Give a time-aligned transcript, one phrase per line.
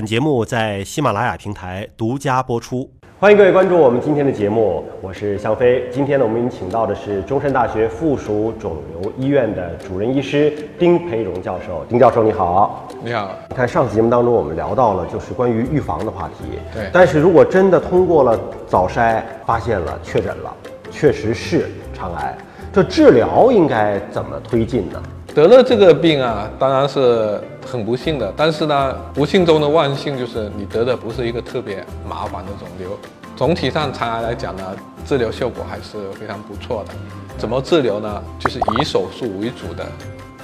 [0.00, 2.90] 本节目在喜马拉雅平台独家播出。
[3.18, 5.84] 欢迎各位关注我们今天的节目，我是向飞。
[5.92, 11.84] 今天呢，我们请到的是中山大学附属肿瘤医院的主任医师丁培荣教授。
[11.86, 13.30] 丁教授你好，你好。
[13.50, 16.88] 你看上次节目当中我们聊到了就是关于预防的话题，对。
[16.90, 20.56] 但是如果真的通过了早筛发现了确诊了，
[20.90, 22.34] 确实是肠癌，
[22.72, 25.02] 这治疗应该怎么推进呢？
[25.34, 28.32] 得了这个病啊，当然是很不幸的。
[28.36, 32.98] 但是呢，不幸中的万幸就是你得的不是一个特别麻烦的肿瘤。
[33.36, 34.62] 总体上肠癌来讲呢，
[35.06, 36.92] 治疗效果还是非常不错的。
[37.38, 38.22] 怎么治疗呢？
[38.38, 39.86] 就是以手术为主的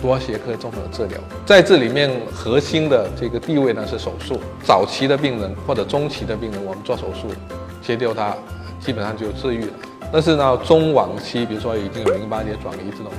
[0.00, 1.18] 多学科综合治疗。
[1.44, 4.40] 在这里面核心的这个地位呢是手术。
[4.62, 7.28] 早期的病人或者中期的病人，我们做手术
[7.82, 8.34] 切掉它，
[8.80, 9.72] 基本上就治愈了。
[10.12, 13.12] 但是呢，中晚期，比如说已经有淋巴结转移这种。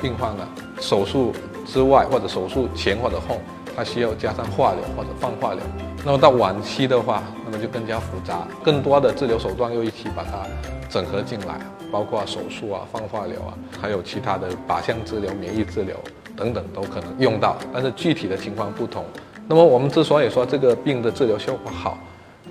[0.00, 0.46] 病患呢，
[0.80, 1.32] 手术
[1.64, 3.40] 之外或者手术前或者后，
[3.76, 5.62] 他需要加上化疗或者放化疗。
[6.04, 10.46] 那么到晚期的话，那么就更加复杂，更多的治疗手段又一起把它
[10.88, 11.58] 整合进来，
[11.90, 15.96] 包括手术啊、放化疗啊，还有其他的靶向治疗、免疫治疗
[16.36, 17.56] 等等都可能用到。
[17.72, 19.04] 但是具体的情况不同。
[19.48, 21.98] 那么我们之所以说这个病的治疗效果好，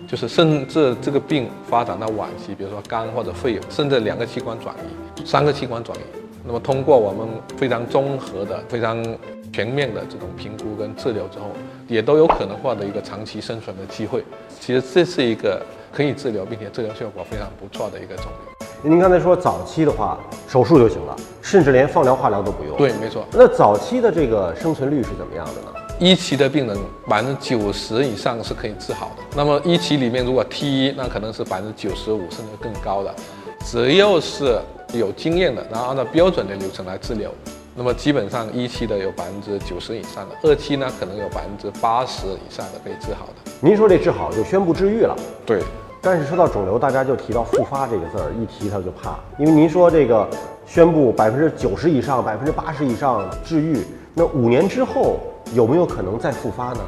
[0.08, 6.02] 就是甚至这个病发展到晚期，比如说肝或者肺，甚至两个器官转移、三个器官转移。
[6.45, 9.03] 那么，通过我们非常综合的、非常
[9.51, 11.45] 全面的这种评估跟治疗之后，
[11.88, 14.23] 也都有可能获得一个长期生存的机会。
[14.59, 15.59] 其实这是一个
[15.91, 18.67] 可以治疗并且治疗效果非常不错的一个肿瘤。
[18.83, 22.77] 您刚才说早期的话，手术就行了，甚至连放疗、化疗都不用。
[22.77, 23.25] 对，没错。
[23.31, 25.67] 那早期的这个生存率是怎么样的呢？
[25.97, 29.23] 一期的病人百分之九十以上是可以治好的。
[29.35, 33.16] 那么一期里面如果 T 一，那可能是百分之九十五甚至更高的。
[33.63, 34.59] 只要是
[34.97, 37.29] 有经验的，然后按照标准的流程来治疗，
[37.75, 43.51] 那么基本上一期的有百分之九十以上的，二期呢可能有百分之八十以上的可以治好的。
[43.59, 45.16] 您说这治好就宣布治愈了？
[45.45, 45.61] 对。
[46.01, 50.29] 但是说到肿瘤，大家就提到复发这个字儿，一提他就怕，因为您说这个
[50.67, 53.79] 宣布百分之九十以上、百分之八十以上治愈，
[54.13, 55.19] 那五年之后
[55.53, 56.79] 有没有可能再复发呢？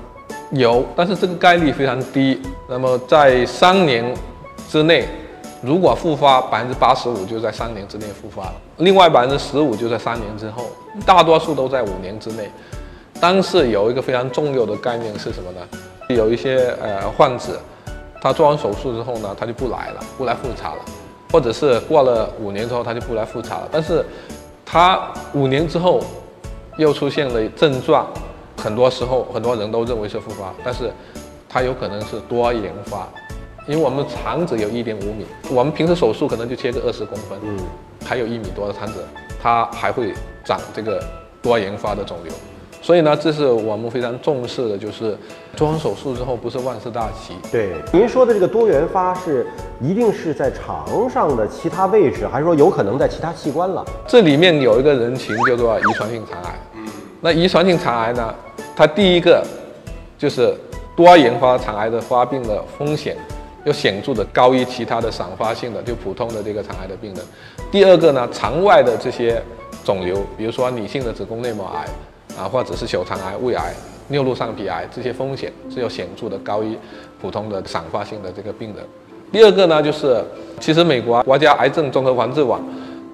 [0.51, 2.39] 有，但是这个概率非常低。
[2.69, 4.13] 那么在三年
[4.69, 5.07] 之内。
[5.61, 10.65] 如果复发百分之八十五就在三年之内复发了，另外百分之十五就在三年之后，
[11.05, 12.49] 大多数都在五年之内。
[13.19, 16.15] 但是有一个非常重要的概念是什么呢？
[16.15, 17.59] 有一些呃患者，
[18.21, 20.81] 他做完手术之后呢，他就不来了，不来复查了，
[21.31, 23.67] 或者是过了五年之后他就不来复查了。
[23.71, 24.05] 但是
[24.63, 26.01] 他五年之后
[26.77, 28.05] 又出现了症状，
[28.61, 30.93] 很多时候很多人都认为是复发，但是
[31.49, 33.07] 他有可能是多研发。
[33.67, 37.57] 因为我们肠子有一点五米，我们平时手术可能就切个二十公分，嗯，
[38.05, 39.03] 还有一米多的肠子，
[39.43, 40.13] 它还会
[40.45, 41.03] 长这个
[41.41, 42.33] 多研发的肿瘤，
[42.81, 45.17] 所以呢，这是我们非常重视的，就是
[45.57, 47.35] 做完手术之后不是万事大吉。
[47.51, 49.45] 对，您说的这个多元发是
[49.81, 53.83] 一定是在肠上的其他位置，还是说有可能在其他器官了？
[54.07, 56.87] 这里面有一个人群叫做遗传性肠癌，嗯，
[57.19, 58.33] 那遗传性肠癌呢，
[58.77, 59.45] 它第一个
[60.17, 60.55] 就是
[60.95, 63.17] 多研发肠癌的发病的风险。
[63.67, 67.23] 要显著的高于其他的散发性的就普通的这个肠癌的病人。
[67.69, 69.41] 第二个呢，肠外的这些
[69.83, 71.85] 肿瘤，比如说女性的子宫内膜癌
[72.41, 73.73] 啊，或者是小肠癌、胃癌、
[74.07, 76.77] 尿路上皮癌，这些风险是要显著的高于
[77.21, 78.85] 普通的散发性的这个病人。
[79.33, 80.23] 第二个呢，就是
[80.61, 82.63] 其实美国国家癌症综合防治网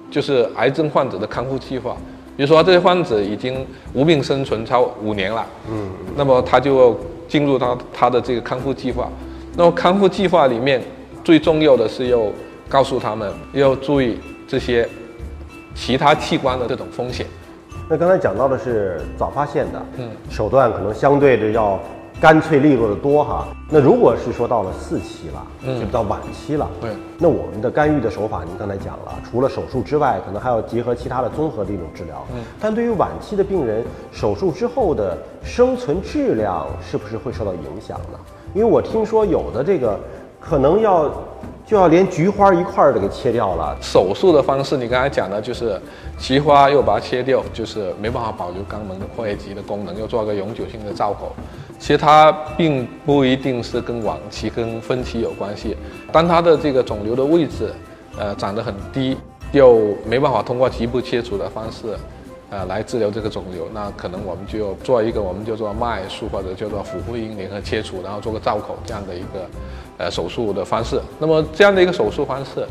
[0.08, 1.96] 就是癌症患者的康复计划，
[2.36, 9.10] 比如说这些患者已经无病生存超五年了，嗯，那么他就进入到他的这个康复计划。
[9.56, 10.82] 那么康复计划里面
[11.22, 12.20] 最重要的是要
[12.68, 14.88] 告诉他们要注意这些
[15.74, 17.26] 其他器官的这种风险。
[17.88, 21.78] 那刚才讲到的是早发现的，嗯，手段可能相对的要
[22.20, 23.46] 干脆利落的多哈。
[23.68, 32.24] 那如果是说到了四期了，嗯，就到晚期了，对，那我们的干预的手法您刚才讲了，除了手术之外，可能还要结合其他的综合的一种治疗。
[32.34, 38.18] 嗯，但对于晚期的病人，手术之后的生存质量是不是会受到影响呢？
[38.54, 39.98] 因为我听说有的这个
[40.44, 41.10] 可能要
[41.66, 43.74] 就要连菊花一块儿的给切掉了。
[43.80, 45.80] 手术的方式，你刚才讲的就是
[46.18, 51.32] 菊花又把它切掉，就是没办法保留肛门的括约肌的功能，又做个永久性的造口。
[51.78, 55.76] 其实它并不一定是跟晚期跟分期有关系。
[56.12, 57.72] 当它的这个肿瘤的位置
[58.18, 59.16] 呃长得很低，
[59.52, 61.96] 又没办法通过局部切除的方式。
[62.54, 69.48] 呃，来治疗这个肿瘤，那可能我们就做一个我们叫做脉术或者叫做腹部阴联合切除，然后做个造口这样的一个
[69.98, 71.00] 呃手术的方式。
[71.18, 72.64] 那么这样的一个手术方式，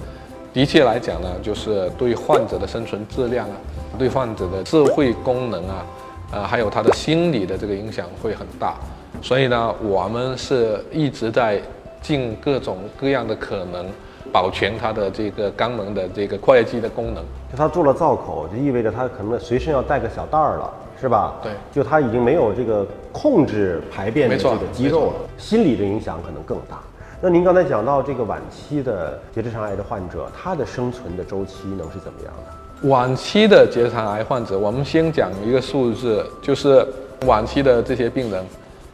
[0.53, 3.57] 的确来讲呢，就是对患者的生存质量啊，
[3.99, 5.85] 对患者的智慧功能啊，
[6.31, 8.77] 呃，还有他的心理的这个影响会很大。
[9.21, 11.61] 所以呢，我们是一直在
[12.01, 13.85] 尽各种各样的可能，
[14.33, 17.23] 保全它的这个肛门的这个括约肌的功能。
[17.51, 21.35] 就他做了造口，就意味着他可能随身要带个小袋儿了，是吧？
[21.43, 26.81] 对就他已经没有这个控制排便的这个肌肉了，心理的影响可能更大。
[27.21, 32.89] 那您刚才讲到这个晚期的结直肠癌的患者，他的生存的周期能是怎么样的？
[32.89, 36.85] 晚期的结直肠癌患者，我们先讲一个数字，就是
[37.25, 38.43] 晚期的这些病人，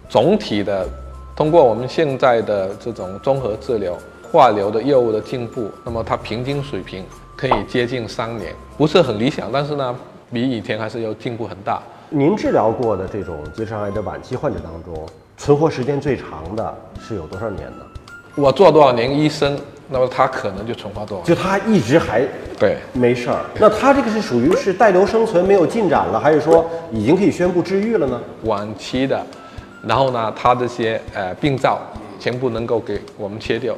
[0.10, 0.86] 总体的
[1.36, 3.98] 通过我们现在的这种综合治疗、
[4.32, 7.04] 化疗的药物的进步，那么它平均水平
[7.36, 9.96] 可以接近三年，不是很理想，但是呢，
[10.32, 11.82] 比以前还是要进步很大。
[12.10, 15.06] 您治疗过的这种结直肠癌的晚期患者当中，
[15.38, 17.86] 存活时间最长的是有多少年呢？
[18.36, 19.60] 我做多少年医生，
[19.90, 21.26] 那么他可能就存活多少年。
[21.26, 22.24] 就他一直还
[22.60, 28.22] 对，没事儿，那他这个是属于是带瘤生存没有进展了，还是说已经可以宣布治愈了呢？
[28.44, 29.26] 晚期的，
[29.84, 31.80] 然后呢，他这些呃病灶
[32.20, 33.76] 全部能够给我们切掉，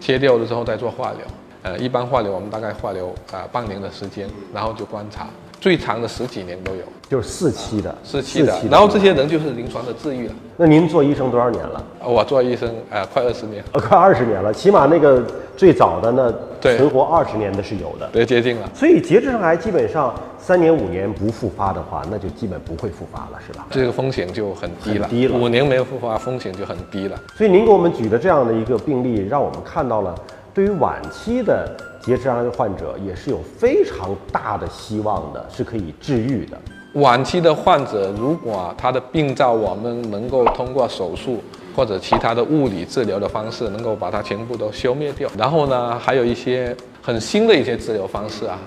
[0.00, 1.20] 切掉了之后再做化疗。
[1.62, 5.28] 呃，一般化疗我们大概化疗啊、半年的时间，然后就观察，
[5.60, 8.58] 最长的十几年都有，就是四期的，四期的。
[8.70, 10.34] 然后这些人就是临床的治愈了。
[10.56, 11.84] 那您做医生多少年了？
[12.02, 15.22] 我做医生呃快二十年，呃，快二十年了，起码那个
[15.56, 18.08] 最早的那对存活二十年的是有的。
[18.10, 18.70] 对，接近了。
[18.74, 23.66] 所以结直肠癌基本上三年五年不复发的话，那就基本不会复发了，是吧？
[23.70, 27.20] 这个风险就很低了，很低了五年没有复发，风险就很低了。
[27.36, 30.14] 所以您给我们举的这样的一个病例，让我们看到了
[30.60, 36.58] 对于晚期的结直肠癌患者也是有非常大的希望的，是可以治愈的。
[37.00, 41.42] 晚期的患者，如果他的病灶我们能够通过手术
[41.74, 45.30] 或者其他的物理治疗的方式，能够把它全部都消灭掉。
[45.38, 48.58] 然后呢，还有一些很新的一些治疗方式啊。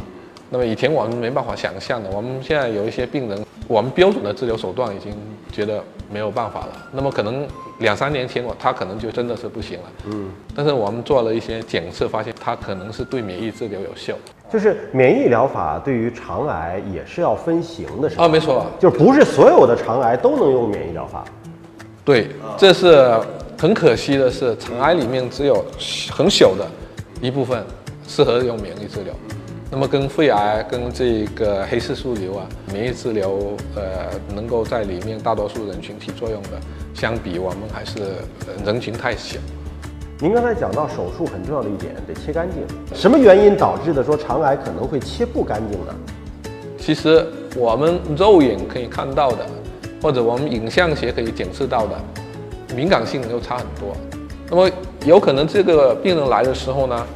[0.50, 5.12] 那么以前我们没办法想象的，我们现在有一些病人，我们标准的治疗手段已经
[5.54, 6.70] 觉得没有办法了。
[6.92, 7.48] 那么可能
[7.80, 9.86] 两三年前我他可能就真的是不行了。
[10.08, 10.30] 嗯。
[10.54, 14.14] 但是我们做了一些检测，发现他可能是对免疫治疗有效。
[14.52, 18.26] 就是免疫疗法对于肠癌也是要分型的，是吧？
[18.26, 18.66] 啊，没错。
[18.80, 21.24] 就是不是所有的肠癌都能用免疫疗法。
[22.06, 22.28] 对，
[22.58, 23.18] 这是
[23.58, 25.64] 很可惜的是，肠癌里面只有
[26.12, 26.68] 很小的
[27.22, 27.64] 一部分
[28.08, 29.14] 适合用免疫治疗。
[29.75, 33.31] 那么跟肺癌、跟这个黑色素瘤啊，免疫治疗
[33.75, 36.50] 呃能够在里面大多数人群起作用的，
[36.94, 37.98] 相比我们还是
[38.46, 39.40] 呃人群太小。
[40.20, 42.62] 您刚才讲到手术很重要的一点，得切干净。
[42.96, 45.96] 什么原因导致的说肠癌可能会切不干净呢？
[46.78, 47.25] 其实
[47.56, 49.44] 我们肉眼可以看到的，
[50.04, 51.96] 或者我们影像学可以检测到的，
[52.75, 53.98] 敏感性又差很多。
[54.52, 54.70] 那么
[55.04, 57.08] 有可能这个病人来的时候呢，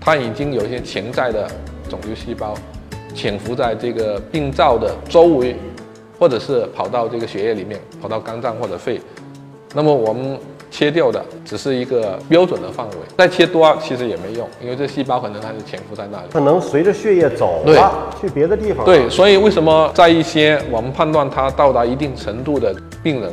[0.00, 1.46] 他已经有一些潜在的
[1.92, 2.54] 肿瘤细胞
[3.14, 5.54] 潜伏在这个病灶的周围，
[6.18, 8.98] 或者是跑到这个血液里面，跑到肝脏或者肺。
[9.74, 10.38] 那么我们
[10.70, 16.24] 切掉的只是一个标准的范围，再切多其实也没用，因为这细胞可能还是潜伏在那里。
[16.32, 18.86] 可能随着血液走对了，去别的地方。
[18.86, 23.30] 对，所以为什么在一些我们判断它到达一定程度的病人，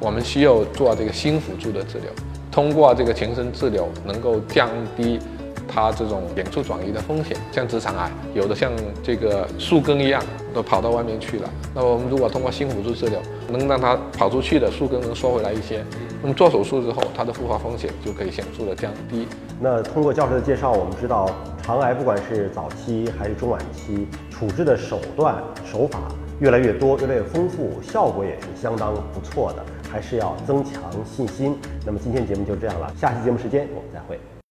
[0.00, 2.10] 我们需要做这个新辅助的治疗，
[2.50, 5.20] 通过这个全身治疗能够降低
[5.68, 7.36] 它这种远处转移的风险。
[7.52, 8.72] 像直肠癌，有的像
[9.02, 10.22] 这个树根一样
[10.54, 13.20] 都跑到外面去了，那么我们如果通过新辅助治疗，
[13.50, 15.84] 能让它跑出去的树根能缩回来一些，
[16.22, 19.28] 那么做手术之后，它的复发风险就可以显著的降低。
[19.60, 21.30] 那通过教授的介绍，我们知道
[21.62, 25.98] 肠癌不管是早期还是中晚期，处置的手段手法
[26.40, 31.56] 越来越多，越来越丰富，效果也是相当不错的，还是要增强信心。
[31.84, 34.18] 那么今天节目就这样了，下期节目时间我们再会。